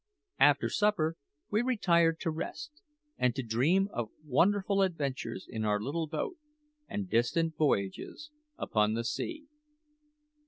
After 0.39 0.67
supper 0.67 1.15
we 1.51 1.61
retired 1.61 2.19
to 2.21 2.31
rest, 2.31 2.81
and 3.19 3.35
to 3.35 3.43
dream 3.43 3.87
of 3.93 4.09
wonderful 4.25 4.81
adventures 4.81 5.45
in 5.47 5.63
our 5.63 5.79
little 5.79 6.07
boat 6.07 6.37
and 6.87 7.07
distant 7.07 7.55
voyages 7.55 8.31
upon 8.57 8.95
the 8.95 9.03
sea. 9.03 9.45